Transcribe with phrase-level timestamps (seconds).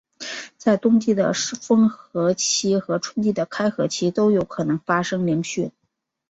[0.57, 5.69] 在冬季的封河期和春季的开河期都有可能发生凌汛。